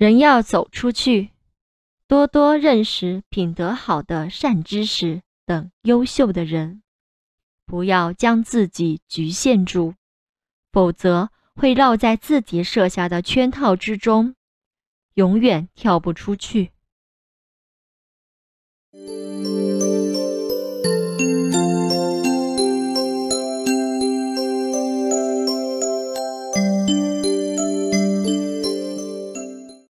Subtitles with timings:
[0.00, 1.28] 人要走出去
[2.08, 6.82] 多多认识品德好的善知识等优秀的人。
[7.66, 9.92] 不要将自己局限住
[10.72, 14.36] 否则会绕在自己设下的圈套之中
[15.12, 16.72] 永远跳不出去。